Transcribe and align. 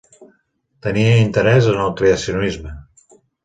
Tenia 0.85 1.11
interès 1.25 1.69
en 1.75 1.79
el 1.85 1.95
creacionisme. 2.03 2.77